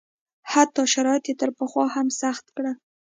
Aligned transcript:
حتی 0.51 0.81
شرایط 0.93 1.23
یې 1.29 1.35
تر 1.41 1.49
پخوا 1.57 1.85
هم 1.95 2.07
سخت 2.21 2.45
کړل. 2.55 2.75